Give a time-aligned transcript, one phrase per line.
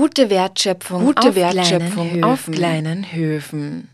[0.00, 3.88] Gute Wertschöpfung, Gute auf, Wertschöpfung kleinen auf kleinen Höfen.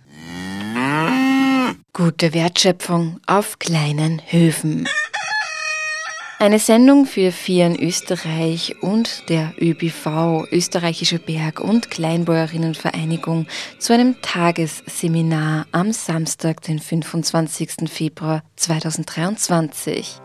[1.92, 4.88] Gute Wertschöpfung auf kleinen Höfen.
[6.38, 13.48] Eine Sendung für Vieren Österreich und der ÖBV, Österreichische Berg- und Kleinbäuerinnenvereinigung,
[13.80, 17.90] zu einem Tagesseminar am Samstag, den 25.
[17.90, 20.20] Februar 2023.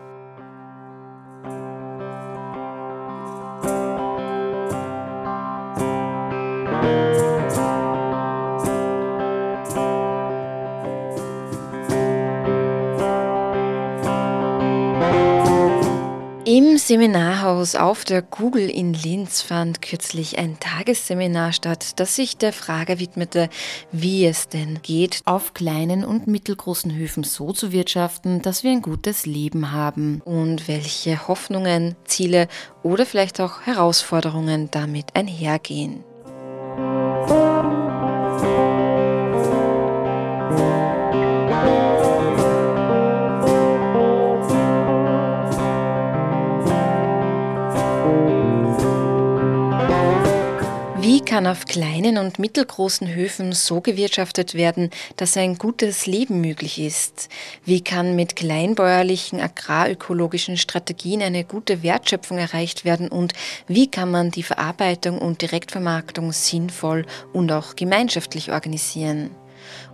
[16.86, 22.98] Seminarhaus auf der Google in Linz fand kürzlich ein Tagesseminar statt, das sich der Frage
[22.98, 23.48] widmete,
[23.92, 28.82] wie es denn geht, auf kleinen und mittelgroßen Höfen so zu wirtschaften, dass wir ein
[28.82, 32.48] gutes Leben haben und welche Hoffnungen, Ziele
[32.82, 36.02] oder vielleicht auch Herausforderungen damit einhergehen.
[51.32, 57.30] Kann auf kleinen und mittelgroßen Höfen so gewirtschaftet werden, dass ein gutes Leben möglich ist?
[57.64, 63.08] Wie kann mit kleinbäuerlichen agrarökologischen Strategien eine gute Wertschöpfung erreicht werden?
[63.08, 63.32] Und
[63.66, 69.30] wie kann man die Verarbeitung und Direktvermarktung sinnvoll und auch gemeinschaftlich organisieren?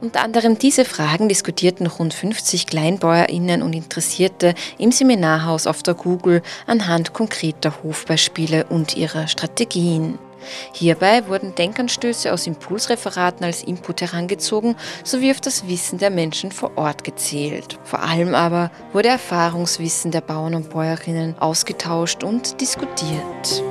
[0.00, 6.42] Unter anderem diese Fragen diskutierten rund 50 KleinbäuerInnen und Interessierte im Seminarhaus auf der Google
[6.66, 10.18] anhand konkreter Hofbeispiele und ihrer Strategien.
[10.72, 16.72] Hierbei wurden Denkanstöße aus Impulsreferaten als Input herangezogen sowie auf das Wissen der Menschen vor
[16.76, 17.78] Ort gezählt.
[17.84, 23.62] Vor allem aber wurde Erfahrungswissen der Bauern und Bäuerinnen ausgetauscht und diskutiert.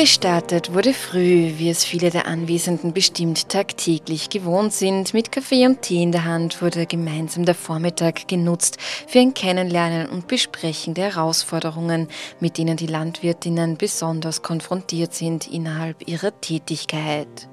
[0.00, 5.12] Gestartet wurde früh, wie es viele der Anwesenden bestimmt tagtäglich gewohnt sind.
[5.12, 10.08] Mit Kaffee und Tee in der Hand wurde gemeinsam der Vormittag genutzt für ein Kennenlernen
[10.08, 12.08] und Besprechen der Herausforderungen,
[12.40, 17.50] mit denen die Landwirtinnen besonders konfrontiert sind innerhalb ihrer Tätigkeit.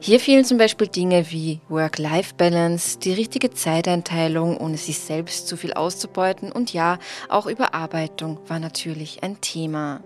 [0.00, 5.72] Hier fielen zum Beispiel Dinge wie Work-Life-Balance, die richtige Zeiteinteilung, ohne sich selbst zu viel
[5.72, 10.00] auszubeuten und ja, auch Überarbeitung war natürlich ein Thema.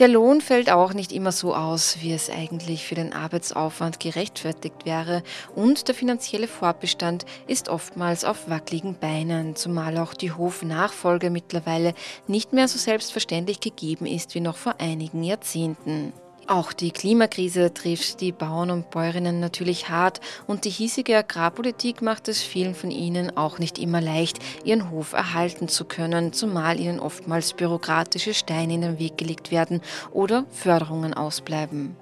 [0.00, 4.86] Der Lohn fällt auch nicht immer so aus, wie es eigentlich für den Arbeitsaufwand gerechtfertigt
[4.86, 5.22] wäre
[5.54, 11.92] und der finanzielle Fortbestand ist oftmals auf wackeligen Beinen, zumal auch die Hofnachfolge mittlerweile
[12.26, 16.14] nicht mehr so selbstverständlich gegeben ist wie noch vor einigen Jahrzehnten.
[16.50, 22.26] Auch die Klimakrise trifft die Bauern und Bäuerinnen natürlich hart und die hiesige Agrarpolitik macht
[22.26, 26.98] es vielen von ihnen auch nicht immer leicht, ihren Hof erhalten zu können, zumal ihnen
[26.98, 31.94] oftmals bürokratische Steine in den Weg gelegt werden oder Förderungen ausbleiben.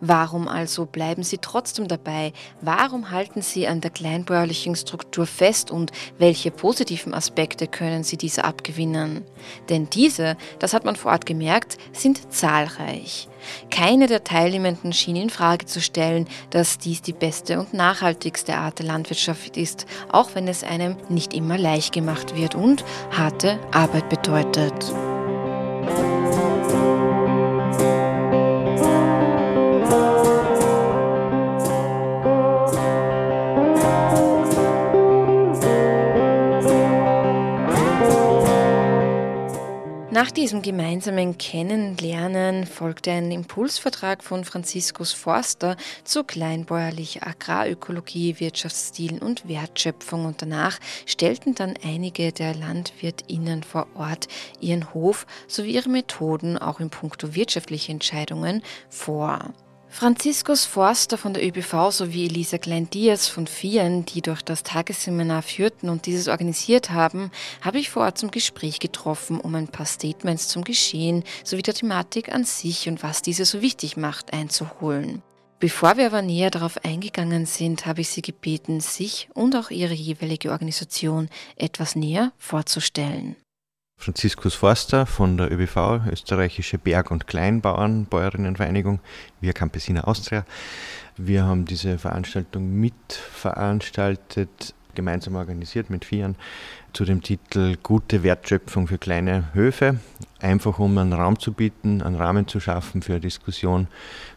[0.00, 2.32] Warum also bleiben Sie trotzdem dabei?
[2.60, 8.44] Warum halten Sie an der kleinbäuerlichen Struktur fest und welche positiven Aspekte können Sie dieser
[8.44, 9.24] abgewinnen?
[9.68, 13.28] Denn diese, das hat man vor Ort gemerkt, sind zahlreich.
[13.70, 18.78] Keine der Teilnehmenden schien in Frage zu stellen, dass dies die beste und nachhaltigste Art
[18.78, 24.08] der Landwirtschaft ist, auch wenn es einem nicht immer leicht gemacht wird und harte Arbeit
[24.08, 24.72] bedeutet.
[40.12, 49.48] Nach diesem gemeinsamen Kennenlernen folgte ein Impulsvertrag von Franziskus Forster zu kleinbäuerlicher Agrarökologie, Wirtschaftsstilen und
[49.48, 54.28] Wertschöpfung und danach stellten dann einige der LandwirtInnen vor Ort
[54.60, 59.54] ihren Hof sowie ihre Methoden auch in puncto wirtschaftliche Entscheidungen vor.
[59.92, 65.90] Franziskus Forster von der ÖBV sowie Elisa Klein-Diaz von Vieren, die durch das Tagesseminar führten
[65.90, 67.30] und dieses organisiert haben,
[67.60, 71.74] habe ich vor Ort zum Gespräch getroffen, um ein paar Statements zum Geschehen sowie der
[71.74, 75.22] Thematik an sich und was diese so wichtig macht einzuholen.
[75.60, 79.94] Bevor wir aber näher darauf eingegangen sind, habe ich Sie gebeten, sich und auch Ihre
[79.94, 83.36] jeweilige Organisation etwas näher vorzustellen.
[84.02, 88.98] Franziskus Forster von der ÖBV, Österreichische Berg- und Kleinbauern, Bäuerinnenvereinigung,
[89.40, 90.44] via Campesina Austria.
[91.16, 96.34] Wir haben diese Veranstaltung mitveranstaltet, gemeinsam organisiert mit Vieren,
[96.92, 100.00] zu dem Titel Gute Wertschöpfung für kleine Höfe.
[100.40, 103.86] Einfach um einen Raum zu bieten, einen Rahmen zu schaffen für eine Diskussion,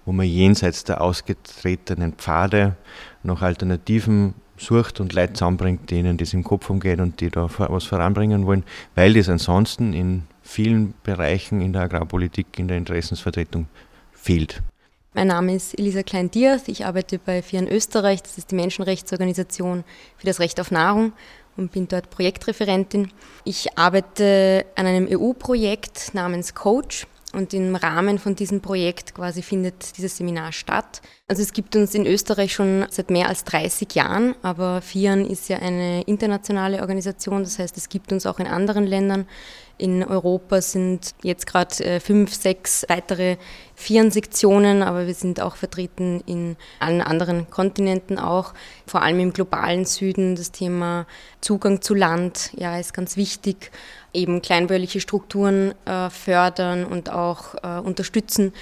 [0.06, 2.76] wo man jenseits der ausgetretenen Pfade
[3.24, 7.84] noch Alternativen sucht und Leute zusammenbringt, denen das im Kopf umgeht und die da was
[7.84, 8.64] voranbringen wollen,
[8.96, 13.68] weil das ansonsten in vielen Bereichen in der Agrarpolitik, in der Interessensvertretung
[14.14, 14.62] fehlt.
[15.14, 16.68] Mein Name ist Elisa Klein-Diaz.
[16.68, 18.22] Ich arbeite bei FIAN Österreich.
[18.22, 19.86] Das ist die Menschenrechtsorganisation
[20.18, 21.14] für das Recht auf Nahrung
[21.56, 23.12] und bin dort Projektreferentin.
[23.46, 27.08] Ich arbeite an einem EU-Projekt namens Coach.
[27.36, 31.02] Und im Rahmen von diesem Projekt quasi findet dieses Seminar statt.
[31.28, 35.50] Also es gibt uns in Österreich schon seit mehr als 30 Jahren, aber FIAN ist
[35.50, 39.28] ja eine internationale Organisation, das heißt es gibt uns auch in anderen Ländern.
[39.78, 43.36] In Europa sind jetzt gerade äh, fünf, sechs weitere
[43.76, 48.54] Vieren-Sektionen, aber wir sind auch vertreten in allen anderen Kontinenten auch.
[48.88, 51.06] Vor allem im globalen Süden das Thema
[51.42, 53.72] Zugang zu Land, ja, ist ganz wichtig.
[54.14, 58.54] Eben kleinbäuerliche Strukturen äh, fördern und auch äh, unterstützen.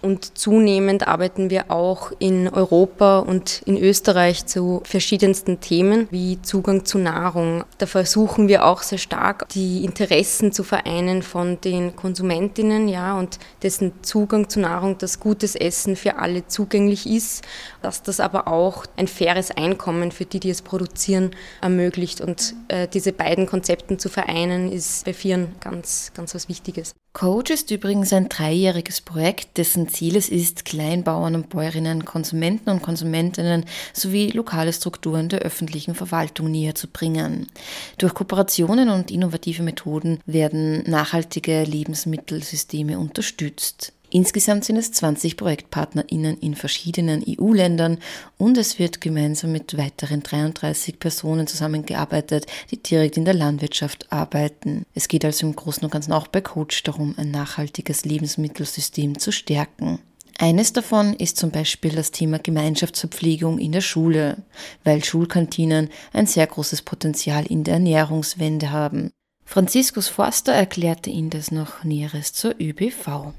[0.00, 6.84] Und zunehmend arbeiten wir auch in Europa und in Österreich zu verschiedensten Themen wie Zugang
[6.84, 7.64] zu Nahrung.
[7.78, 13.40] Da versuchen wir auch sehr stark die Interessen zu vereinen von den Konsumentinnen, ja, und
[13.62, 17.44] dessen Zugang zu Nahrung, dass gutes Essen für alle zugänglich ist,
[17.82, 22.20] dass das aber auch ein faires Einkommen für die, die es produzieren, ermöglicht.
[22.20, 26.94] Und äh, diese beiden Konzepten zu vereinen, ist bei Vieren ganz, ganz was Wichtiges.
[27.14, 32.82] Coach ist übrigens ein dreijähriges Projekt, dessen Ziel es ist, Kleinbauern und Bäuerinnen, Konsumenten und
[32.82, 37.48] Konsumentinnen sowie lokale Strukturen der öffentlichen Verwaltung näher zu bringen.
[37.96, 43.94] Durch Kooperationen und innovative Methoden werden nachhaltige Lebensmittelsysteme unterstützt.
[44.10, 47.98] Insgesamt sind es 20 ProjektpartnerInnen in verschiedenen EU-Ländern
[48.38, 54.86] und es wird gemeinsam mit weiteren 33 Personen zusammengearbeitet, die direkt in der Landwirtschaft arbeiten.
[54.94, 59.30] Es geht also im Großen und Ganzen auch bei Coach darum, ein nachhaltiges Lebensmittelsystem zu
[59.30, 59.98] stärken.
[60.38, 64.38] Eines davon ist zum Beispiel das Thema Gemeinschaftsverpflegung in der Schule,
[64.84, 69.10] weil Schulkantinen ein sehr großes Potenzial in der Ernährungswende haben.
[69.44, 73.34] Franziskus Forster erklärte Ihnen das noch Näheres zur ÖBV.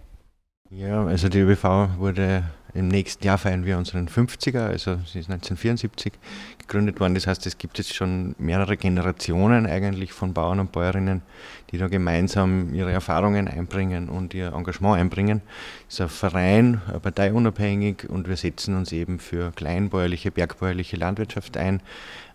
[0.71, 2.43] Ja, also die ÖBV wurde
[2.75, 6.13] im nächsten Jahr feiern wir unseren 50er, also sie ist 1974
[6.59, 7.15] gegründet worden.
[7.15, 11.23] Das heißt, es gibt jetzt schon mehrere Generationen eigentlich von Bauern und Bäuerinnen,
[11.71, 15.41] die da gemeinsam ihre Erfahrungen einbringen und ihr Engagement einbringen.
[15.87, 21.81] Es ist ein Verein, parteiunabhängig und wir setzen uns eben für kleinbäuerliche, bergbäuerliche Landwirtschaft ein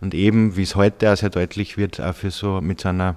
[0.00, 3.14] und eben, wie es heute auch sehr deutlich wird, auch für so mit so einer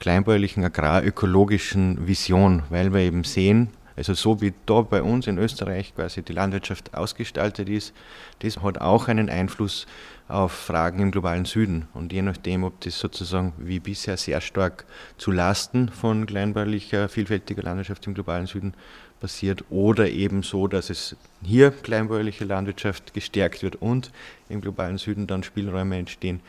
[0.00, 5.94] kleinbäuerlichen agrarökologischen Vision, weil wir eben sehen, also so wie da bei uns in Österreich
[5.94, 7.92] quasi die Landwirtschaft ausgestaltet ist,
[8.38, 9.86] das hat auch einen Einfluss
[10.26, 11.86] auf Fragen im globalen Süden.
[11.92, 14.86] Und je nachdem, ob das sozusagen wie bisher sehr stark
[15.18, 18.72] zu Lasten von kleinbäuerlicher, vielfältiger Landwirtschaft im globalen Süden
[19.20, 21.14] passiert oder eben so, dass es
[21.44, 24.12] hier kleinbäuerliche Landwirtschaft gestärkt wird und
[24.48, 26.40] im globalen Süden dann Spielräume entstehen.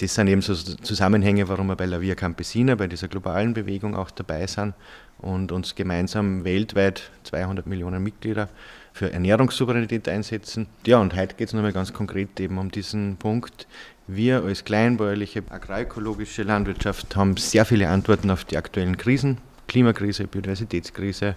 [0.00, 3.94] Das sind eben so Zusammenhänge, warum wir bei La Via Campesina, bei dieser globalen Bewegung
[3.94, 4.74] auch dabei sind
[5.18, 8.48] und uns gemeinsam weltweit 200 Millionen Mitglieder
[8.92, 10.66] für Ernährungssouveränität einsetzen.
[10.84, 13.68] Ja, und heute geht es nochmal ganz konkret eben um diesen Punkt.
[14.08, 19.38] Wir als kleinbäuerliche agroökologische Landwirtschaft haben sehr viele Antworten auf die aktuellen Krisen.
[19.66, 21.36] Klimakrise, Biodiversitätskrise,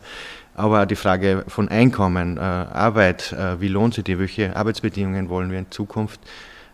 [0.54, 5.30] aber auch die Frage von Einkommen, äh, Arbeit, äh, wie lohnt sich die, welche Arbeitsbedingungen
[5.30, 6.20] wollen wir in Zukunft.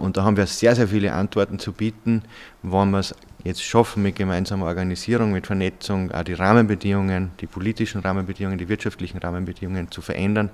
[0.03, 2.23] Und da haben wir sehr, sehr viele Antworten zu bieten,
[2.61, 3.15] wann wir es
[3.45, 9.19] jetzt schaffen, mit gemeinsamer Organisierung, mit Vernetzung auch die Rahmenbedingungen, die politischen Rahmenbedingungen, die wirtschaftlichen
[9.19, 10.49] Rahmenbedingungen zu verändern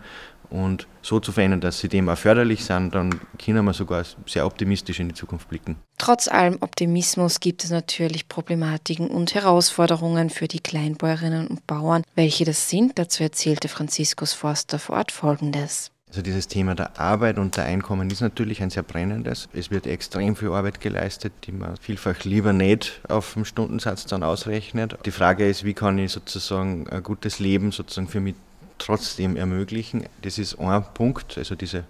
[0.51, 4.45] und so zu verändern, dass sie dem auch förderlich sind, dann können wir sogar sehr
[4.45, 5.77] optimistisch in die Zukunft blicken.
[5.97, 12.03] Trotz allem Optimismus gibt es natürlich Problematiken und Herausforderungen für die Kleinbäuerinnen und Bauern.
[12.13, 15.89] Welche das sind, dazu erzählte Franziskus Forster vor Ort Folgendes.
[16.09, 19.47] Also dieses Thema der Arbeit und der Einkommen ist natürlich ein sehr brennendes.
[19.53, 24.23] Es wird extrem viel Arbeit geleistet, die man vielfach lieber nicht auf dem Stundensatz dann
[24.23, 24.97] ausrechnet.
[25.05, 28.33] Die Frage ist, wie kann ich sozusagen ein gutes Leben sozusagen für mich
[28.79, 30.05] trotzdem ermöglichen.
[30.23, 31.83] Das ist ein Punkt, also diese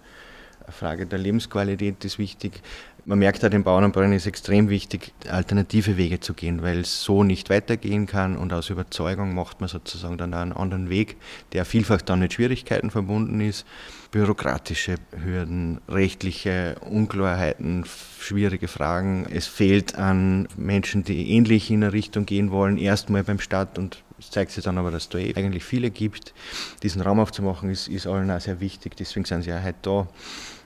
[0.68, 2.60] Frage der Lebensqualität ist wichtig.
[3.04, 6.80] Man merkt auch, den Bauern und Bauern ist extrem wichtig, alternative Wege zu gehen, weil
[6.80, 11.16] es so nicht weitergehen kann und aus Überzeugung macht man sozusagen dann einen anderen Weg,
[11.52, 13.66] der vielfach dann mit Schwierigkeiten verbunden ist.
[14.10, 17.84] Bürokratische Hürden, rechtliche Unklarheiten,
[18.18, 19.26] schwierige Fragen.
[19.30, 24.02] Es fehlt an Menschen, die ähnlich in eine Richtung gehen wollen, erstmal beim Staat und
[24.20, 26.34] Es zeigt sich dann aber, dass es da eh eigentlich viele gibt.
[26.82, 28.94] Diesen Raum aufzumachen, ist, ist allen auch sehr wichtig.
[28.94, 30.08] Deswegen sind sie auch heute da.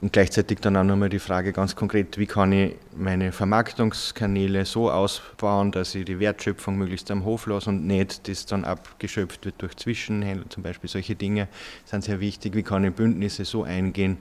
[0.00, 4.90] Und gleichzeitig dann auch nochmal die Frage ganz konkret, wie kann ich meine Vermarktungskanäle so
[4.90, 9.62] ausbauen, dass ich die Wertschöpfung möglichst am Hof lasse und nicht das dann abgeschöpft wird
[9.62, 10.90] durch Zwischenhändler zum Beispiel.
[10.90, 11.46] Solche Dinge
[11.84, 12.56] sind sehr wichtig.
[12.56, 14.18] Wie kann ich Bündnisse so eingehen,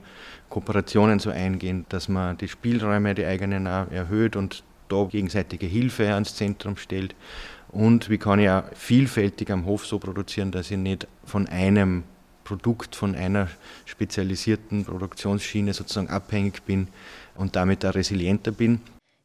[0.48, 6.12] Kooperationen so eingehen, dass man die Spielräume, die eigenen auch erhöht und da gegenseitige Hilfe
[6.12, 7.14] ans Zentrum stellt.
[7.74, 12.04] Und wie kann ich auch vielfältig am Hof so produzieren, dass ich nicht von einem
[12.44, 13.48] Produkt, von einer
[13.84, 16.86] spezialisierten Produktionsschiene sozusagen abhängig bin
[17.34, 18.80] und damit auch resilienter bin.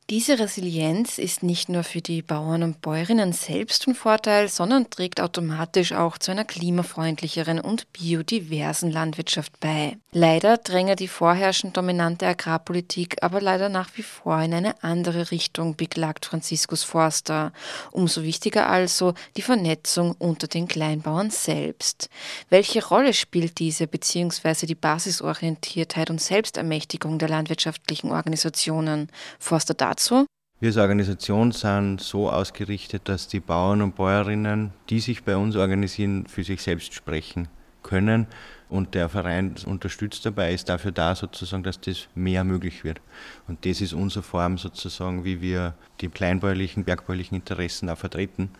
[0.09, 5.21] Diese Resilienz ist nicht nur für die Bauern und Bäuerinnen selbst von Vorteil, sondern trägt
[5.21, 9.97] automatisch auch zu einer klimafreundlicheren und biodiversen Landwirtschaft bei.
[10.11, 15.75] Leider dränge die vorherrschend dominante Agrarpolitik aber leider nach wie vor in eine andere Richtung,
[15.75, 17.53] beklagt Franziskus Forster.
[17.91, 22.09] Umso wichtiger also die Vernetzung unter den Kleinbauern selbst.
[22.49, 24.65] Welche Rolle spielt diese bzw.
[24.65, 29.11] die Basisorientiertheit und Selbstermächtigung der landwirtschaftlichen Organisationen?
[29.37, 30.25] Forster dazu dazu?
[30.61, 35.55] Wir als Organisation sind so ausgerichtet, dass die Bauern und Bäuerinnen, die sich bei uns
[35.55, 37.47] organisieren, für sich selbst sprechen
[37.81, 38.27] können.
[38.67, 43.01] Und der Verein unterstützt dabei, ist dafür da sozusagen, dass das mehr möglich wird.
[43.47, 48.51] Und das ist unsere Form sozusagen, wie wir die kleinbäuerlichen, bergbäuerlichen Interessen auch vertreten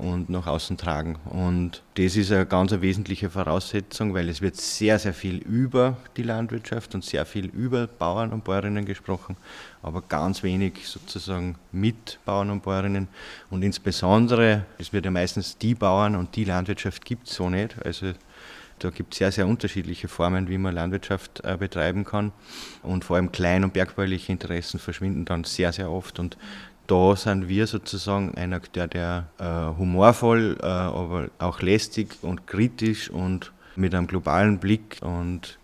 [0.00, 1.16] und nach außen tragen.
[1.26, 6.22] Und das ist eine ganz wesentliche Voraussetzung, weil es wird sehr, sehr viel über die
[6.22, 9.36] Landwirtschaft und sehr viel über Bauern und Bäuerinnen gesprochen,
[9.82, 13.08] aber ganz wenig sozusagen mit Bauern und Bäuerinnen.
[13.50, 17.76] Und insbesondere, es wird ja meistens die Bauern und die Landwirtschaft gibt es so nicht.
[17.84, 18.12] Also
[18.78, 22.32] da gibt es sehr, sehr unterschiedliche Formen, wie man Landwirtschaft äh, betreiben kann.
[22.82, 26.18] Und vor allem klein- und bergbauliche Interessen verschwinden dann sehr, sehr oft.
[26.18, 26.38] Und
[26.90, 33.10] da sind wir sozusagen ein Akteur, der äh, humorvoll, äh, aber auch lästig und kritisch
[33.10, 35.58] und mit einem globalen Blick und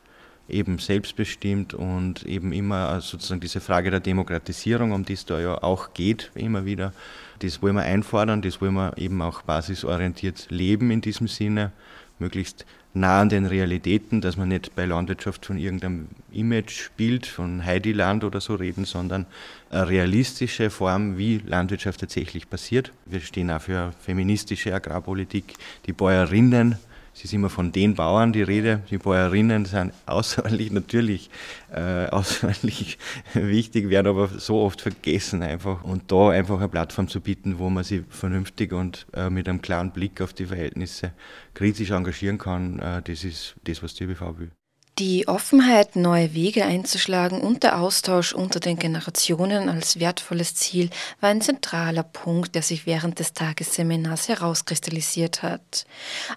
[0.49, 5.61] eben selbstbestimmt und eben immer sozusagen diese Frage der Demokratisierung, um die es da ja
[5.65, 6.93] auch geht, immer wieder,
[7.41, 11.73] das wollen wir einfordern, das wollen wir eben auch basisorientiert leben in diesem Sinne,
[12.21, 12.65] möglichst
[12.97, 18.41] nah an den Realitäten, dass man nicht bei Landwirtschaft von irgendeinem Imagebild von Heidiland oder
[18.41, 19.27] so reden, sondern
[19.71, 22.93] eine realistische Form, wie Landwirtschaft tatsächlich passiert.
[23.05, 25.55] Wir stehen auch für feministische Agrarpolitik.
[25.87, 26.77] Die Bäuerinnen
[27.17, 28.83] es ist immer von den Bauern die Rede.
[28.91, 31.31] Die Bäuerinnen sind außerordentlich natürlich
[31.73, 32.99] äh, außerordentlich
[33.33, 35.83] wichtig, werden aber so oft vergessen einfach.
[35.83, 39.63] Und da einfach eine Plattform zu bieten, wo man sich vernünftig und äh, mit einem
[39.63, 41.13] klaren Blick auf die Verhältnisse
[41.55, 44.51] kritisch engagieren kann, äh, das ist das, was die ÖBV will.
[44.99, 50.89] Die Offenheit, neue Wege einzuschlagen und der Austausch unter den Generationen als wertvolles Ziel
[51.21, 55.85] war ein zentraler Punkt, der sich während des Tagesseminars herauskristallisiert hat.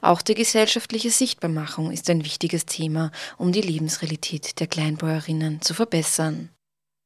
[0.02, 6.50] Auch die gesellschaftliche Sichtbarmachung ist ein wichtiges Thema, um die Lebensrealität der Kleinbäuerinnen zu verbessern.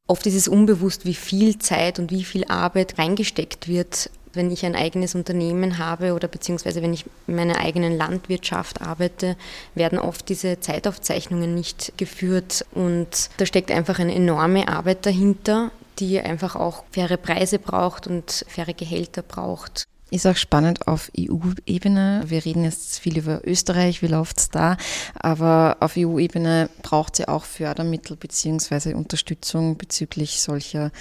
[0.07, 4.65] Oft ist es unbewusst, wie viel Zeit und wie viel Arbeit reingesteckt wird wenn ich
[4.65, 9.35] ein eigenes Unternehmen habe oder beziehungsweise wenn ich in meiner eigenen Landwirtschaft arbeite,
[9.75, 16.19] werden oft diese Zeitaufzeichnungen nicht geführt und da steckt einfach eine enorme Arbeit dahinter, die
[16.19, 19.85] einfach auch faire Preise braucht und faire Gehälter braucht.
[20.13, 22.21] Ist auch spannend auf EU-Ebene.
[22.27, 24.77] Wir reden jetzt viel über Österreich, wie läuft es da,
[25.15, 28.93] aber auf EU-Ebene braucht ja auch Fördermittel bzw.
[28.93, 30.91] Unterstützung bezüglich solcher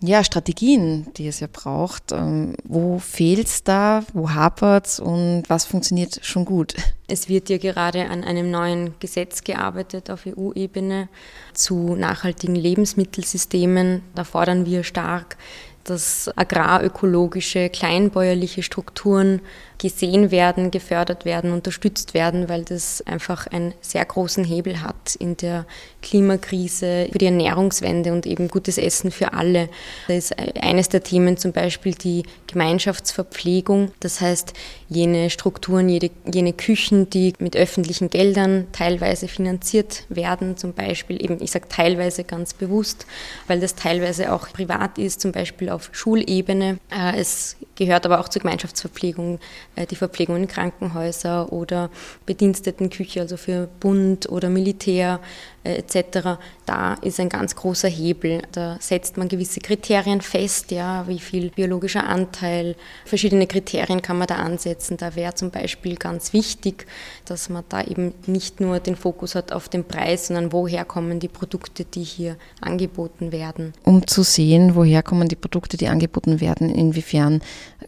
[0.00, 2.12] ja, Strategien, die es ja braucht.
[2.12, 6.74] Ähm, wo fehlt es da, wo hapert es und was funktioniert schon gut?
[7.06, 11.10] Es wird ja gerade an einem neuen Gesetz gearbeitet auf EU-Ebene
[11.52, 14.00] zu nachhaltigen Lebensmittelsystemen.
[14.14, 15.36] Da fordern wir stark
[15.84, 19.40] dass agrarökologische, kleinbäuerliche Strukturen
[19.78, 25.36] gesehen werden, gefördert werden, unterstützt werden, weil das einfach einen sehr großen Hebel hat in
[25.36, 25.66] der
[26.02, 29.68] Klimakrise, für die Ernährungswende und eben gutes Essen für alle.
[30.06, 33.90] Da ist eines der Themen zum Beispiel die Gemeinschaftsverpflegung.
[34.00, 34.52] Das heißt,
[34.88, 41.42] jene Strukturen, jene, jene Küchen, die mit öffentlichen Geldern teilweise finanziert werden, zum Beispiel eben,
[41.42, 43.06] ich sage teilweise ganz bewusst,
[43.48, 46.78] weil das teilweise auch privat ist, zum Beispiel auf Schulebene.
[46.90, 49.38] Äh, es gehört aber auch zur Gemeinschaftsverpflegung
[49.76, 51.90] äh, die Verpflegung in Krankenhäuser oder
[52.26, 55.20] Bedienstetenküche, also für Bund oder Militär.
[55.64, 58.42] äh, etc., da ist ein ganz großer Hebel.
[58.52, 64.26] Da setzt man gewisse Kriterien fest, ja, wie viel biologischer Anteil, verschiedene Kriterien kann man
[64.26, 64.96] da ansetzen.
[64.96, 66.86] Da wäre zum Beispiel ganz wichtig,
[67.24, 71.18] dass man da eben nicht nur den Fokus hat auf den Preis, sondern woher kommen
[71.20, 73.72] die Produkte, die hier angeboten werden.
[73.84, 77.42] Um zu sehen, woher kommen die Produkte, die angeboten werden, inwiefern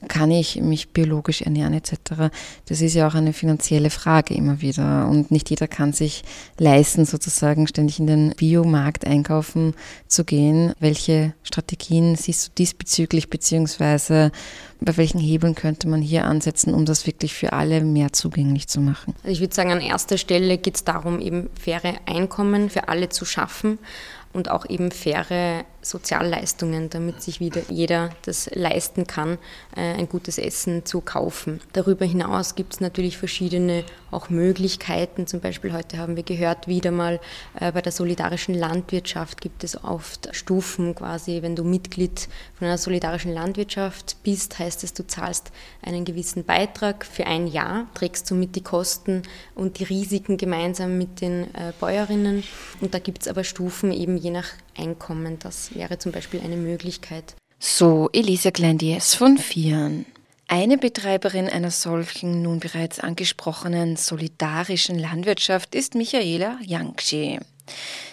[0.09, 2.31] kann ich mich biologisch ernähren etc.
[2.67, 6.23] Das ist ja auch eine finanzielle Frage immer wieder und nicht jeder kann sich
[6.59, 9.75] leisten, sozusagen ständig in den Biomarkt einkaufen
[10.07, 10.73] zu gehen.
[10.79, 14.33] Welche Strategien siehst du diesbezüglich beziehungsweise
[14.81, 18.81] bei welchen Hebeln könnte man hier ansetzen, um das wirklich für alle mehr zugänglich zu
[18.81, 19.15] machen?
[19.23, 23.09] Also ich würde sagen, an erster Stelle geht es darum, eben faire Einkommen für alle
[23.09, 23.79] zu schaffen
[24.33, 29.39] und auch eben faire Sozialleistungen, damit sich wieder jeder das leisten kann,
[29.77, 31.61] äh, ein gutes Essen zu kaufen.
[31.73, 35.27] Darüber hinaus gibt es natürlich verschiedene auch Möglichkeiten.
[35.27, 37.21] Zum Beispiel heute haben wir gehört, wieder mal
[37.59, 41.43] äh, bei der solidarischen Landwirtschaft gibt es oft Stufen quasi.
[41.43, 45.51] Wenn du Mitglied von einer solidarischen Landwirtschaft bist, heißt es, du zahlst
[45.83, 49.23] einen gewissen Beitrag für ein Jahr, trägst somit die Kosten
[49.55, 52.43] und die Risiken gemeinsam mit den äh, Bäuerinnen.
[52.81, 55.39] Und da gibt es aber Stufen eben je nach Einkommen.
[55.39, 57.35] Das wäre zum Beispiel eine Möglichkeit.
[57.59, 60.07] So, Elisa Kleindies von Vieren.
[60.49, 67.41] Eine Betreiberin einer solchen nun bereits angesprochenen solidarischen Landwirtschaft ist Michaela Yangschi.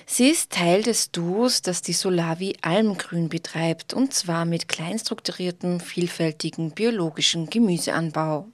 [0.08, 6.72] Sie ist Teil des Duos, das die Solavi Almgrün betreibt, und zwar mit kleinstrukturiertem, vielfältigen
[6.72, 8.48] biologischen Gemüseanbau.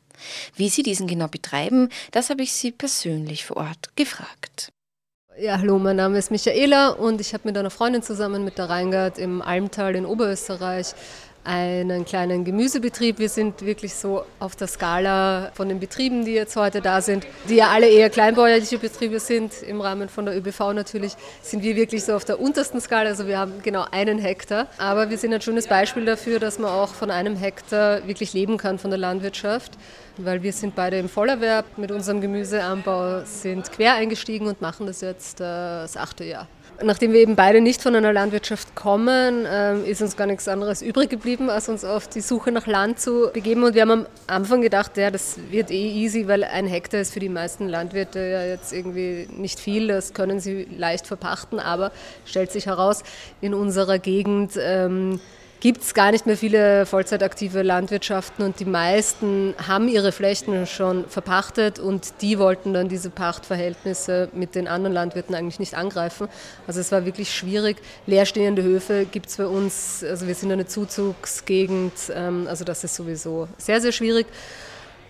[0.55, 4.73] Wie sie diesen genau betreiben, das habe ich sie persönlich vor Ort gefragt.
[5.41, 8.69] Ja, hallo, mein Name ist Michaela und ich habe mit einer Freundin zusammen mit der
[8.69, 10.87] Reingard im Almtal in Oberösterreich
[11.43, 13.19] einen kleinen Gemüsebetrieb.
[13.19, 17.25] Wir sind wirklich so auf der Skala von den Betrieben, die jetzt heute da sind,
[17.47, 21.75] die ja alle eher kleinbäuerliche Betriebe sind, im Rahmen von der ÖBV natürlich, sind wir
[21.75, 23.09] wirklich so auf der untersten Skala.
[23.09, 24.67] Also wir haben genau einen Hektar.
[24.77, 28.57] Aber wir sind ein schönes Beispiel dafür, dass man auch von einem Hektar wirklich leben
[28.57, 29.77] kann von der Landwirtschaft
[30.25, 35.01] weil wir sind beide im Vollerwerb mit unserem Gemüseanbau, sind quer eingestiegen und machen das
[35.01, 36.47] jetzt äh, das achte Jahr.
[36.81, 40.81] Nachdem wir eben beide nicht von einer Landwirtschaft kommen, ähm, ist uns gar nichts anderes
[40.81, 43.63] übrig geblieben, als uns auf die Suche nach Land zu begeben.
[43.63, 47.13] Und wir haben am Anfang gedacht, ja, das wird eh easy, weil ein Hektar ist
[47.13, 49.87] für die meisten Landwirte ja jetzt irgendwie nicht viel.
[49.87, 51.91] Das können sie leicht verpachten, aber
[52.25, 53.03] stellt sich heraus,
[53.41, 55.19] in unserer Gegend ähm,
[55.59, 61.05] gibt es gar nicht mehr viele vollzeitaktive Landwirtschaften und die meisten haben ihre Flächen schon
[61.07, 66.29] verpachtet und die wollten dann diese Pachtverhältnisse mit den anderen Landwirten eigentlich nicht angreifen.
[66.65, 67.77] Also es war wirklich schwierig.
[68.05, 72.95] Leerstehende Höfe gibt es bei uns, also wir sind eine Zuzugsgegend, ähm, also das ist
[72.95, 74.27] sowieso sehr, sehr schwierig.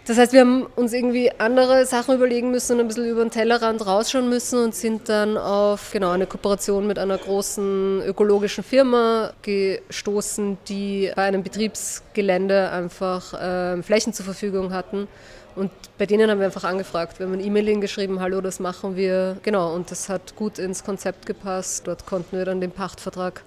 [0.09, 3.29] Das heißt, wir haben uns irgendwie andere Sachen überlegen müssen und ein bisschen über den
[3.29, 9.33] Tellerrand rausschauen müssen und sind dann auf genau, eine Kooperation mit einer großen ökologischen Firma
[9.43, 15.07] gestoßen, die bei einem Betriebsgelände einfach äh, Flächen zur Verfügung hatten.
[15.55, 17.19] Und bei denen haben wir einfach angefragt.
[17.19, 19.37] Wir haben ein E-Mail hingeschrieben, hallo, das machen wir.
[19.43, 21.85] Genau, und das hat gut ins Konzept gepasst.
[21.85, 23.43] Dort konnten wir dann den Pachtvertrag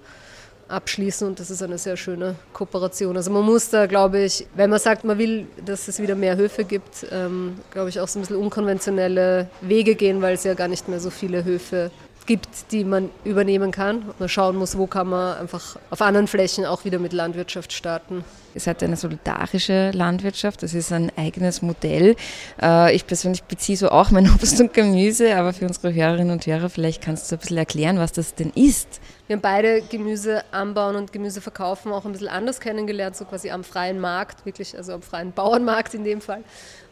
[0.73, 3.15] abschließen und das ist eine sehr schöne Kooperation.
[3.15, 6.35] Also man muss da, glaube ich, wenn man sagt, man will, dass es wieder mehr
[6.35, 10.53] Höfe gibt, ähm, glaube ich, auch so ein bisschen unkonventionelle Wege gehen, weil es ja
[10.53, 11.91] gar nicht mehr so viele Höfe
[12.25, 14.05] gibt, die man übernehmen kann.
[14.19, 18.23] Man schauen muss, wo kann man einfach auf anderen Flächen auch wieder mit Landwirtschaft starten.
[18.55, 22.15] Ihr seid eine solidarische Landwirtschaft, das ist ein eigenes Modell.
[22.61, 26.45] Äh, ich persönlich beziehe so auch mein Obst und Gemüse, aber für unsere Hörerinnen und
[26.45, 29.01] Hörer, vielleicht kannst du ein bisschen erklären, was das denn ist.
[29.25, 33.49] Wir haben beide Gemüse anbauen und Gemüse verkaufen auch ein bisschen anders kennengelernt, so quasi
[33.49, 36.43] am freien Markt, wirklich, also am freien Bauernmarkt in dem Fall.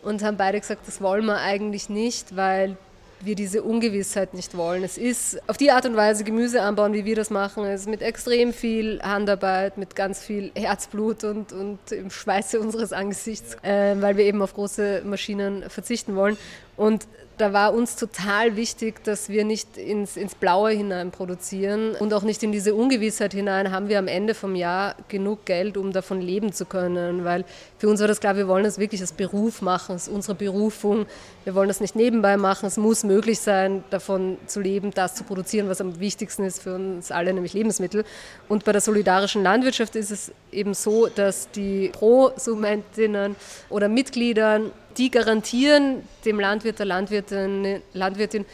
[0.01, 2.77] Und haben beide gesagt, das wollen wir eigentlich nicht, weil
[3.25, 4.83] wir diese Ungewissheit nicht wollen.
[4.83, 7.89] Es ist auf die Art und Weise Gemüse anbauen, wie wir das machen, es ist
[7.89, 13.95] mit extrem viel Handarbeit, mit ganz viel Herzblut und, und im Schweiße unseres Angesichts, äh,
[13.99, 16.37] weil wir eben auf große Maschinen verzichten wollen.
[16.81, 22.11] Und da war uns total wichtig, dass wir nicht ins, ins Blaue hinein produzieren und
[22.11, 25.91] auch nicht in diese Ungewissheit hinein, haben wir am Ende vom Jahr genug Geld, um
[25.91, 27.23] davon leben zu können.
[27.23, 27.45] Weil
[27.77, 31.05] für uns war das klar, wir wollen das wirklich als Beruf machen, ist unsere Berufung.
[31.43, 32.65] Wir wollen das nicht nebenbei machen.
[32.65, 36.73] Es muss möglich sein, davon zu leben, das zu produzieren, was am wichtigsten ist für
[36.73, 38.05] uns alle, nämlich Lebensmittel.
[38.49, 43.35] Und bei der solidarischen Landwirtschaft ist es eben so, dass die Prosumentinnen
[43.69, 48.45] oder Mitgliedern die garantieren dem Landwirt, der Landwirtin, Landwirtin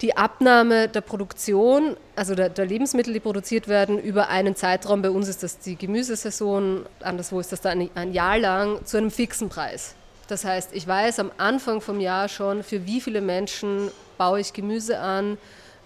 [0.00, 5.02] die Abnahme der Produktion, also der, der, Lebensmittel, die produziert werden, über einen Zeitraum.
[5.02, 9.10] Bei uns ist das die Gemüsesaison, anderswo ist das dann ein Jahr lang zu einem
[9.10, 9.94] fixen Preis.
[10.26, 14.52] Das heißt, ich weiß am Anfang vom Jahr schon, für wie viele Menschen baue ich
[14.52, 15.38] Gemüse an,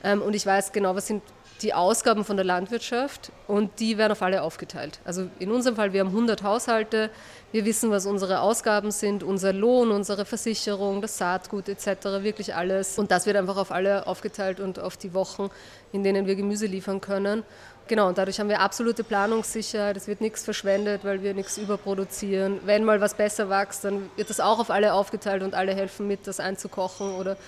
[0.03, 1.23] Ähm, und ich weiß genau, was sind
[1.63, 5.01] die Ausgaben von der Landwirtschaft und die werden auf alle aufgeteilt.
[5.05, 7.11] Also in unserem Fall, wir haben 100 Haushalte,
[7.51, 12.99] wir wissen, was unsere Ausgaben sind, unser Lohn, unsere Versicherung, das Saatgut etc., wirklich alles.
[12.99, 15.51] Und das wird einfach auf alle aufgeteilt und auf die Wochen,
[15.93, 17.43] in denen wir Gemüse liefern können.
[17.89, 22.61] Genau, und dadurch haben wir absolute Planungssicherheit, es wird nichts verschwendet, weil wir nichts überproduzieren.
[22.67, 26.07] Wenn mal was besser wächst, dann wird das auch auf alle aufgeteilt und alle helfen
[26.07, 27.39] mit, das einzukochen oder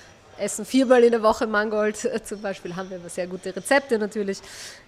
[0.40, 4.38] essen viermal in der Woche Mangold zum Beispiel, haben wir aber sehr gute Rezepte natürlich.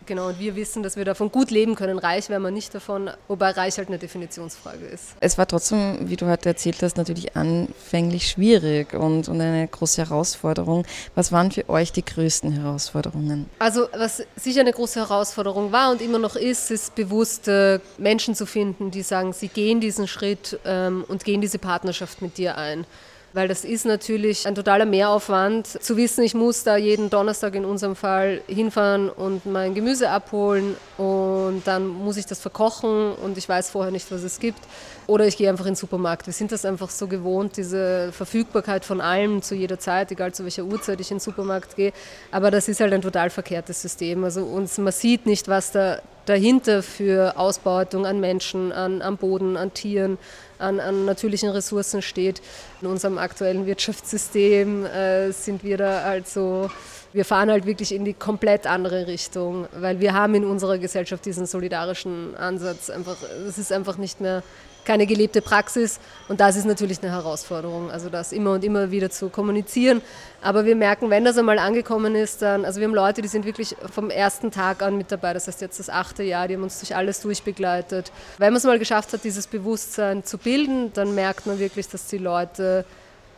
[0.06, 1.98] Genau, und wir wissen, dass wir davon gut leben können.
[1.98, 5.10] Reich wäre man nicht davon, wobei reich halt eine Definitionsfrage ist.
[5.20, 10.02] Es war trotzdem, wie du heute erzählt hast, natürlich anfänglich schwierig und, und eine große
[10.02, 10.84] Herausforderung.
[11.14, 13.48] Was waren für euch die größten Herausforderungen?
[13.58, 18.34] Also, was sicher eine große Herausforderung war und immer noch ist, ist bewusst äh, Menschen
[18.34, 22.56] zu finden, die sagen, sie gehen diesen Schritt ähm, und gehen diese Partnerschaft mit dir
[22.56, 22.86] ein
[23.32, 27.64] weil das ist natürlich ein totaler Mehraufwand, zu wissen, ich muss da jeden Donnerstag in
[27.64, 33.48] unserem Fall hinfahren und mein Gemüse abholen und dann muss ich das verkochen und ich
[33.48, 34.60] weiß vorher nicht, was es gibt.
[35.06, 36.26] Oder ich gehe einfach in den Supermarkt.
[36.26, 40.44] Wir sind das einfach so gewohnt, diese Verfügbarkeit von allem zu jeder Zeit, egal zu
[40.44, 41.92] welcher Uhrzeit ich in den Supermarkt gehe.
[42.30, 44.22] Aber das ist halt ein total verkehrtes System.
[44.24, 49.56] Also uns, man sieht nicht, was da dahinter für Ausbeutung an Menschen, an, am Boden,
[49.56, 50.18] an Tieren,
[50.58, 52.40] an, an natürlichen Ressourcen steht.
[52.80, 56.70] In unserem aktuellen Wirtschaftssystem äh, sind wir da also
[57.12, 61.24] wir fahren halt wirklich in die komplett andere Richtung, weil wir haben in unserer Gesellschaft
[61.24, 64.42] diesen solidarischen Ansatz einfach, es ist einfach nicht mehr
[64.84, 69.10] keine gelebte Praxis und das ist natürlich eine Herausforderung, also das immer und immer wieder
[69.10, 70.02] zu kommunizieren.
[70.40, 73.44] Aber wir merken, wenn das einmal angekommen ist, dann, also wir haben Leute, die sind
[73.44, 76.62] wirklich vom ersten Tag an mit dabei, das heißt jetzt das achte Jahr, die haben
[76.62, 78.12] uns durch alles durchbegleitet.
[78.38, 82.06] Wenn man es mal geschafft hat, dieses Bewusstsein zu bilden, dann merkt man wirklich, dass
[82.06, 82.84] die Leute,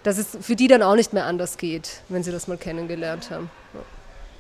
[0.02, 3.30] dass es für die dann auch nicht mehr anders geht, wenn sie das mal kennengelernt
[3.30, 3.50] haben.
[3.74, 3.80] Ja.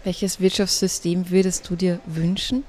[0.04, 2.64] Welches Wirtschaftssystem würdest du dir wünschen?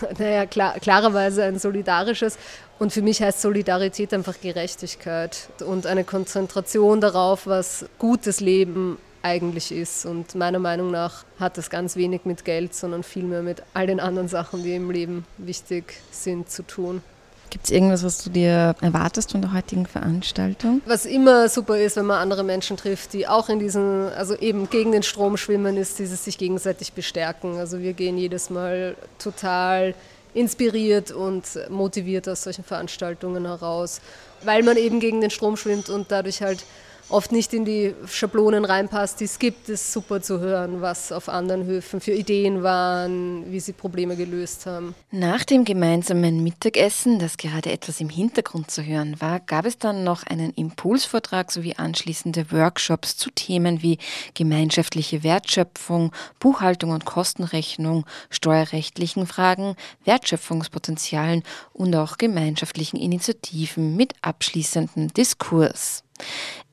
[0.18, 2.38] Naja, klar, klarerweise ein solidarisches.
[2.80, 9.70] Und für mich heißt Solidarität einfach Gerechtigkeit und eine Konzentration darauf, was gutes Leben eigentlich
[9.70, 10.06] ist.
[10.06, 14.00] Und meiner Meinung nach hat das ganz wenig mit Geld, sondern vielmehr mit all den
[14.00, 17.02] anderen Sachen, die im Leben wichtig sind, zu tun.
[17.50, 20.80] Gibt es irgendwas, was du dir erwartest von der heutigen Veranstaltung?
[20.86, 24.70] Was immer super ist, wenn man andere Menschen trifft, die auch in diesen, also eben
[24.70, 27.58] gegen den Strom schwimmen, ist dieses sich gegenseitig bestärken.
[27.58, 29.94] Also wir gehen jedes Mal total
[30.34, 34.00] inspiriert und motiviert aus solchen Veranstaltungen heraus,
[34.42, 36.64] weil man eben gegen den Strom schwimmt und dadurch halt
[37.10, 41.28] oft nicht in die Schablonen reinpasst, die es gibt, ist super zu hören, was auf
[41.28, 44.94] anderen Höfen für Ideen waren, wie sie Probleme gelöst haben.
[45.10, 50.04] Nach dem gemeinsamen Mittagessen, das gerade etwas im Hintergrund zu hören war, gab es dann
[50.04, 53.98] noch einen Impulsvortrag sowie anschließende Workshops zu Themen wie
[54.34, 61.42] gemeinschaftliche Wertschöpfung, Buchhaltung und Kostenrechnung, steuerrechtlichen Fragen, Wertschöpfungspotenzialen
[61.72, 66.04] und auch gemeinschaftlichen Initiativen mit abschließendem Diskurs.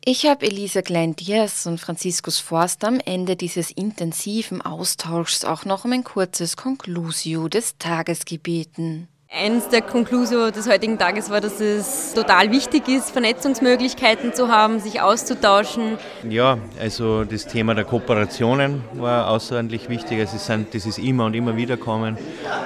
[0.09, 5.91] Ich habe Elisa Klein-Diaz und Franziskus Forst am Ende dieses intensiven Austauschs auch noch um
[5.91, 9.09] ein kurzes Conclusio des Tages gebeten.
[9.29, 14.79] Eins der Conclusio des heutigen Tages war, dass es total wichtig ist, Vernetzungsmöglichkeiten zu haben,
[14.79, 15.97] sich auszutauschen.
[16.29, 20.21] Ja, also das Thema der Kooperationen war außerordentlich wichtig.
[20.21, 22.17] Also es sind, das ist immer und immer wieder kommen.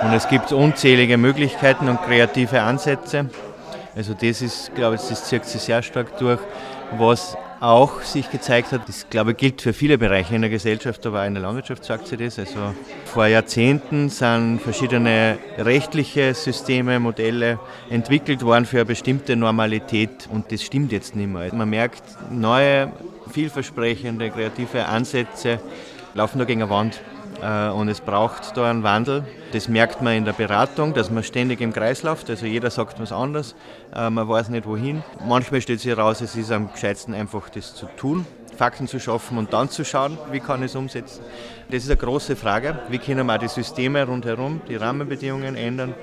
[0.04, 3.32] Und es gibt unzählige Möglichkeiten und kreative Ansätze.
[3.96, 6.40] Also das ist, glaube ich, das zieht sich sehr stark durch.
[6.98, 11.06] Was auch sich gezeigt hat, das glaube ich gilt für viele Bereiche in der Gesellschaft,
[11.06, 12.40] aber auch in der Landwirtschaft sagt sie das.
[12.40, 12.74] Also
[13.06, 20.64] vor Jahrzehnten sind verschiedene rechtliche Systeme, Modelle entwickelt worden für eine bestimmte Normalität und das
[20.64, 21.54] stimmt jetzt nicht mehr.
[21.54, 22.92] Man merkt, neue,
[23.32, 25.60] vielversprechende, kreative Ansätze
[26.14, 27.00] laufen da gegen eine Wand.
[27.42, 29.26] Äh, und es braucht da einen Wandel.
[29.52, 32.30] Das merkt man in der Beratung, dass man ständig im Kreis läuft.
[32.30, 33.56] Also jeder sagt was anderes.
[33.96, 35.04] Äh, man weiß nicht wohin.
[35.26, 38.26] Manchmal stellt sich heraus, es ist am gescheitsten einfach das zu tun,
[38.56, 41.22] Fakten zu schaffen und dann zu schauen, wie kann ich es umsetzen.
[41.70, 42.80] Das ist eine große Frage.
[42.90, 45.96] Wie können wir die Systeme rundherum, die Rahmenbedingungen ändern?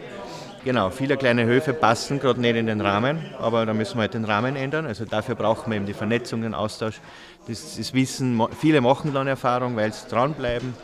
[0.65, 4.15] Genau, viele kleine Höfe passen gerade nicht in den Rahmen, aber da müssen wir halt
[4.15, 4.87] den Rahmen ändern.
[4.87, 7.01] Also dafür brauchen wir eben die Vernetzung, den Austausch.
[7.47, 10.75] Das, das Wissen, viele machen dann Erfahrung, weil sie dranbleiben.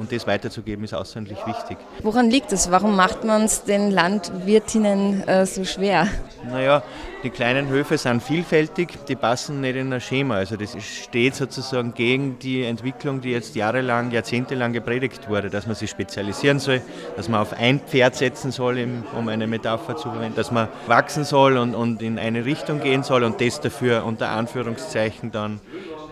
[0.00, 1.76] Und das weiterzugeben ist außerordentlich wichtig.
[2.02, 2.70] Woran liegt es?
[2.70, 6.08] Warum macht man es den Landwirtinnen äh, so schwer?
[6.50, 6.82] Naja,
[7.22, 10.36] die kleinen Höfe sind vielfältig, die passen nicht in ein Schema.
[10.36, 15.76] Also das steht sozusagen gegen die Entwicklung, die jetzt jahrelang, jahrzehntelang gepredigt wurde, dass man
[15.76, 16.80] sich spezialisieren soll,
[17.16, 18.82] dass man auf ein Pferd setzen soll,
[19.14, 23.02] um eine Metapher zu verwenden, dass man wachsen soll und, und in eine Richtung gehen
[23.02, 25.60] soll und das dafür unter Anführungszeichen dann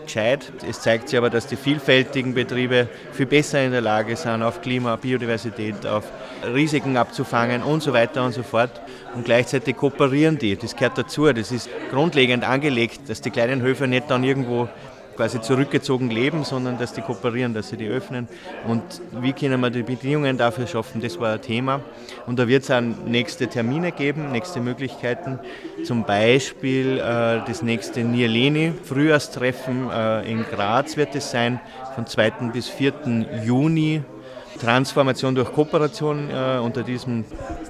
[0.09, 0.51] gescheit.
[0.67, 4.61] Es zeigt sich aber, dass die vielfältigen Betriebe viel besser in der Lage sind, auf
[4.61, 6.03] Klima, Biodiversität, auf
[6.51, 8.81] Risiken abzufangen und so weiter und so fort.
[9.13, 10.55] Und gleichzeitig kooperieren die.
[10.55, 11.31] Das gehört dazu.
[11.31, 14.67] Das ist grundlegend angelegt, dass die kleinen Höfe nicht dann irgendwo
[15.19, 18.29] quasi zurückgezogen leben, sondern dass die kooperieren, dass sie die öffnen.
[18.65, 18.81] Und
[19.19, 21.81] wie können wir die Bedingungen dafür schaffen, das war ein Thema.
[22.25, 25.37] Und da wird es auch nächste Termine geben, nächste Möglichkeiten.
[25.83, 31.59] Zum Beispiel äh, das nächste Nierleni Frühjahrstreffen äh, in Graz wird es sein,
[31.95, 32.29] von 2.
[32.53, 32.93] bis 4.
[33.43, 34.01] Juni.
[34.61, 37.23] Transformation durch Kooperation äh, unter diesem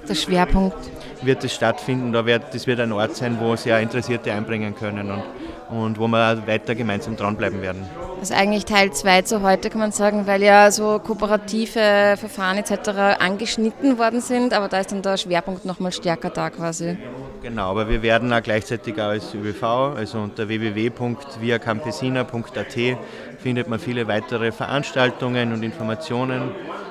[0.08, 0.76] der Schwerpunkt
[1.22, 2.12] wird es stattfinden.
[2.12, 5.10] Da wird, das wird ein Ort sein, wo sehr Interessierte einbringen können.
[5.10, 5.22] Und
[5.70, 7.88] und wo wir weiter gemeinsam dranbleiben werden.
[8.20, 13.16] Also eigentlich Teil 2 zu heute kann man sagen, weil ja so kooperative Verfahren etc.
[13.18, 16.98] angeschnitten worden sind, aber da ist dann der Schwerpunkt nochmal stärker da quasi.
[17.42, 19.62] Genau, aber wir werden auch gleichzeitig auch als ÖBV,
[19.96, 22.76] also unter www.viacampesina.at
[23.38, 26.50] findet man viele weitere Veranstaltungen und Informationen.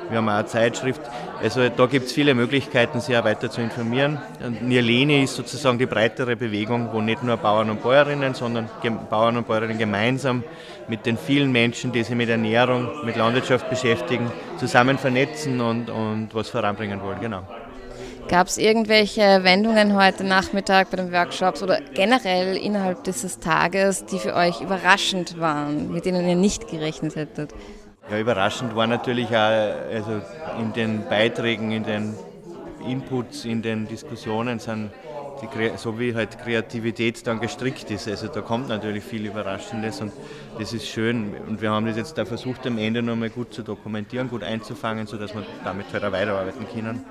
[0.09, 1.01] Wir haben auch eine Zeitschrift.
[1.41, 4.19] Also da gibt es viele Möglichkeiten, sich auch weiter zu informieren.
[4.45, 8.69] Und Nierleni ist sozusagen die breitere Bewegung, wo nicht nur Bauern und Bäuerinnen, sondern
[9.09, 10.43] Bauern und Bäuerinnen gemeinsam
[10.87, 16.29] mit den vielen Menschen, die sich mit Ernährung, mit Landwirtschaft beschäftigen, zusammen vernetzen und, und
[16.33, 17.19] was voranbringen wollen.
[17.21, 17.43] Genau.
[18.29, 24.19] Gab es irgendwelche Wendungen heute Nachmittag bei den Workshops oder generell innerhalb dieses Tages, die
[24.19, 27.55] für euch überraschend waren, mit denen ihr nicht gerechnet hättet?
[28.09, 32.19] Ja, überraschend war natürlich auch also in den Beiträgen, in den
[32.77, 34.95] Inputs, in den Diskussionen sind
[35.41, 38.07] die, so wie halt Kreativität dann gestrickt ist.
[38.07, 40.15] Also da kommt natürlich viel Überraschendes und
[40.55, 41.35] das ist schön.
[41.37, 45.05] Und wir haben das jetzt da versucht, am Ende nochmal gut zu dokumentieren, gut einzufangen,
[45.07, 47.03] sodass wir damit halt weiterarbeiten können.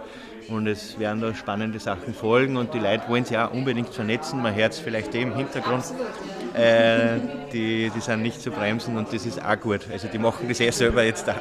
[0.48, 4.40] Und es werden da spannende Sachen folgen und die Leute wollen sich auch unbedingt vernetzen.
[4.40, 5.84] Man hört es vielleicht eh im Hintergrund.
[6.54, 7.18] Äh,
[7.52, 9.80] die, die sind nicht zu bremsen und das ist auch gut.
[9.92, 11.36] Also die machen das eh selber jetzt da.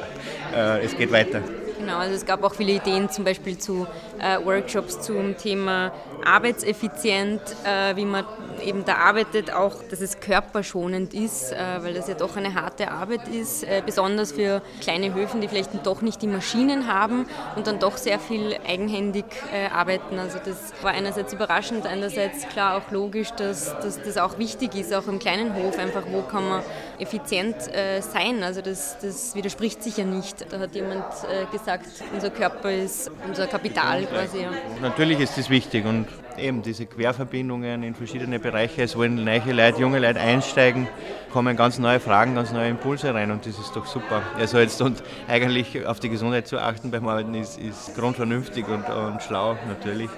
[0.54, 1.40] Äh, es geht weiter.
[1.78, 3.86] Genau, also es gab auch viele Ideen zum Beispiel zu
[4.18, 5.92] äh, Workshops zum Thema
[6.24, 8.24] arbeitseffizient, äh, wie man
[8.62, 12.90] eben da arbeitet, auch dass es körperschonend ist, äh, weil das ja doch eine harte
[12.90, 17.26] Arbeit ist, äh, besonders für kleine Höfen, die vielleicht doch nicht die Maschinen haben
[17.56, 20.18] und dann doch sehr viel eigenhändig äh, arbeiten.
[20.18, 24.92] Also das war einerseits überraschend, einerseits klar auch logisch, dass, dass das auch wichtig ist,
[24.92, 26.62] auch im kleinen Hof, einfach wo kann man
[26.98, 28.42] effizient äh, sein.
[28.42, 30.52] Also das, das widerspricht sich ja nicht.
[30.52, 31.04] Da hat jemand
[31.52, 34.42] gesagt, gesagt, unser Körper ist unser Kapital quasi.
[34.42, 34.50] Ja.
[34.80, 36.06] Natürlich ist das wichtig und
[36.38, 40.86] eben diese Querverbindungen in verschiedene Bereiche, es wollen neue Leute, junge Leute einsteigen,
[41.32, 44.22] kommen ganz neue Fragen, ganz neue Impulse rein und das ist doch super.
[44.38, 48.88] Also jetzt und eigentlich auf die Gesundheit zu achten beim Arbeiten ist, ist grundvernünftig und,
[48.88, 50.10] und schlau natürlich.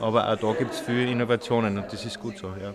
[0.00, 2.48] Aber auch da gibt es viele Innovationen und das ist gut so.
[2.48, 2.72] Ja.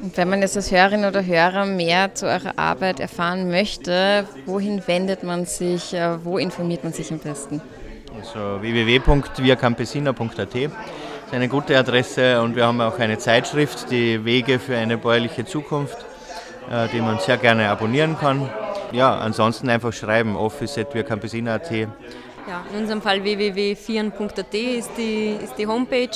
[0.00, 4.82] Und wenn man jetzt als Hörerin oder Hörer mehr zu eurer Arbeit erfahren möchte, wohin
[4.86, 7.60] wendet man sich, äh, wo informiert man sich am besten?
[8.18, 10.70] Also www.viacampesina.at
[11.30, 15.44] ist eine gute Adresse und wir haben auch eine Zeitschrift, die Wege für eine bäuerliche
[15.44, 15.96] Zukunft,
[16.68, 18.50] äh, die man sehr gerne abonnieren kann.
[18.90, 21.70] Ja, ansonsten einfach schreiben, office.viacampesina.at.
[21.70, 21.86] Ja,
[22.72, 26.10] in unserem Fall www.vieren.at ist die, ist die Homepage.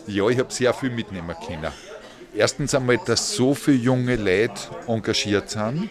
[0.07, 1.73] ja, ich habe sehr viel mitnehmen können.
[2.37, 4.55] Erstens einmal, dass so viele junge Leute
[4.87, 5.91] engagiert sind.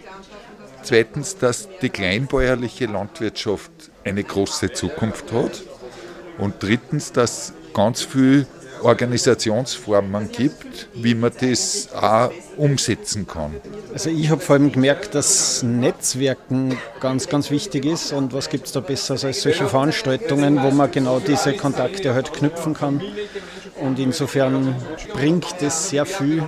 [0.84, 3.72] Zweitens, dass die kleinbäuerliche Landwirtschaft
[4.06, 5.64] eine große Zukunft hat.
[6.38, 8.48] Und drittens, dass ganz viel
[8.82, 13.56] Organisationsformen gibt, wie man das auch umsetzen kann.
[13.94, 18.68] Also ich habe vor allem gemerkt, dass Netzwerken ganz, ganz wichtig ist und was gibt
[18.68, 23.02] es da besser als solche Veranstaltungen, wo man genau diese Kontakte halt knüpfen kann.
[23.82, 24.76] Und insofern
[25.14, 26.44] bringt es sehr viel,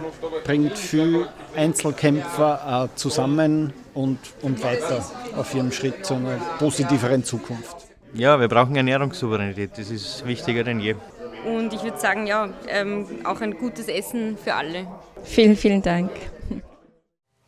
[0.45, 5.03] bringt viel Einzelkämpfer zusammen und, und weiter
[5.35, 7.75] auf ihrem Schritt zu einer positiveren Zukunft.
[8.13, 10.95] Ja, wir brauchen Ernährungssouveränität, das ist wichtiger denn je.
[11.47, 14.86] Und ich würde sagen, ja, ähm, auch ein gutes Essen für alle.
[15.23, 16.12] Vielen, vielen Dank.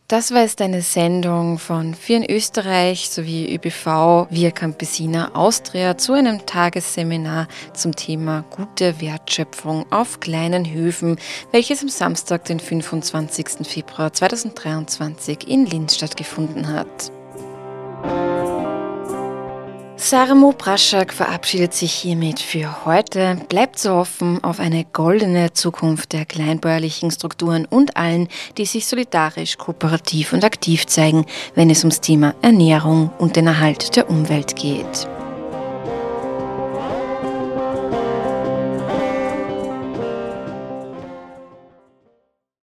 [0.08, 6.48] Das war jetzt eine Sendung von Vieren Österreich sowie ÖBV Via Campesina Austria zu einem
[6.48, 11.18] Tagesseminar zum Thema gute Wertschöpfung auf kleinen Höfen,
[11.52, 13.68] welches am Samstag, den 25.
[13.68, 17.12] Februar 2023 in Linz stattgefunden hat.
[20.02, 23.36] Sarmo Praschak verabschiedet sich hiermit für heute.
[23.50, 29.58] Bleibt zu hoffen auf eine goldene Zukunft der kleinbäuerlichen Strukturen und allen, die sich solidarisch,
[29.58, 35.10] kooperativ und aktiv zeigen, wenn es ums Thema Ernährung und den Erhalt der Umwelt geht.